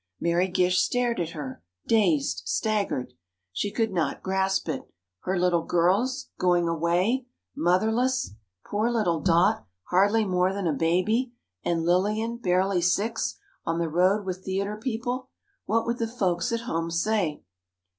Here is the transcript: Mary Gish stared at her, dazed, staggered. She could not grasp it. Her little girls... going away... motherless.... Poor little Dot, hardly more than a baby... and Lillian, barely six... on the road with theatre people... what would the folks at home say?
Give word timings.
Mary 0.19 0.47
Gish 0.47 0.81
stared 0.81 1.19
at 1.19 1.33
her, 1.37 1.61
dazed, 1.85 2.41
staggered. 2.47 3.13
She 3.53 3.69
could 3.69 3.91
not 3.91 4.23
grasp 4.23 4.67
it. 4.67 4.91
Her 5.25 5.37
little 5.37 5.61
girls... 5.61 6.29
going 6.39 6.67
away... 6.67 7.27
motherless.... 7.55 8.31
Poor 8.65 8.89
little 8.89 9.19
Dot, 9.19 9.63
hardly 9.91 10.25
more 10.25 10.53
than 10.53 10.65
a 10.65 10.73
baby... 10.73 11.33
and 11.63 11.85
Lillian, 11.85 12.37
barely 12.37 12.81
six... 12.81 13.37
on 13.63 13.77
the 13.77 13.89
road 13.89 14.25
with 14.25 14.43
theatre 14.43 14.77
people... 14.77 15.29
what 15.67 15.85
would 15.85 15.99
the 15.99 16.07
folks 16.07 16.51
at 16.51 16.61
home 16.61 16.89
say? 16.89 17.43